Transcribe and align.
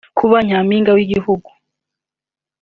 Kuba 0.17 0.37
Nyampinga 0.47 0.91
w’Igihugu 0.97 1.49